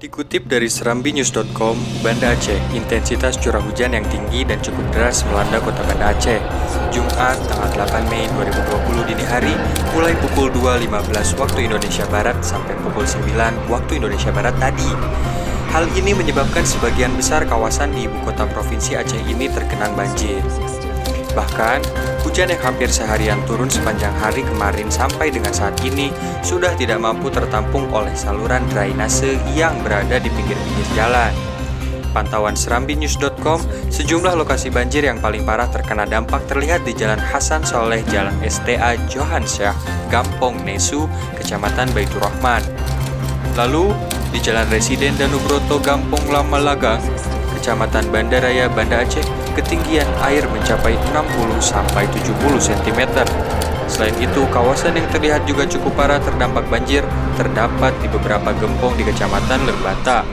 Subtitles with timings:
[0.00, 5.84] Dikutip dari serambinews.com, Banda Aceh, intensitas curah hujan yang tinggi dan cukup deras melanda kota
[5.84, 6.40] Banda Aceh.
[6.88, 9.52] Jumat, tanggal 8 Mei 2020 dini hari,
[9.92, 13.28] mulai pukul 2.15 waktu Indonesia Barat sampai pukul 9
[13.68, 14.88] waktu Indonesia Barat tadi.
[15.68, 20.40] Hal ini menyebabkan sebagian besar kawasan di ibu kota provinsi Aceh ini tergenang banjir.
[21.30, 21.80] Bahkan,
[22.26, 26.10] hujan yang hampir seharian turun sepanjang hari kemarin sampai dengan saat ini
[26.42, 31.30] sudah tidak mampu tertampung oleh saluran drainase yang berada di pinggir-pinggir jalan.
[32.10, 38.02] Pantauan serambinews.com, sejumlah lokasi banjir yang paling parah terkena dampak terlihat di Jalan Hasan Soleh,
[38.10, 39.78] Jalan STA Johan Syah,
[40.10, 41.06] Gampong Nesu,
[41.38, 42.66] Kecamatan Baitur Rahman.
[43.54, 43.94] Lalu,
[44.34, 46.98] di Jalan Residen Danubroto, Gampong Lamalaga,
[47.60, 49.20] Kecamatan Bandaraya, Banda Aceh,
[49.52, 53.00] ketinggian air mencapai 60 sampai 70 cm.
[53.84, 57.04] Selain itu, kawasan yang terlihat juga cukup parah terdampak banjir
[57.36, 60.24] terdapat di beberapa gempong di Kecamatan Lerbata.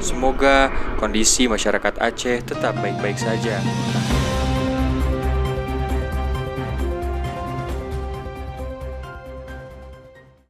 [0.00, 3.60] Semoga kondisi masyarakat Aceh tetap baik-baik saja.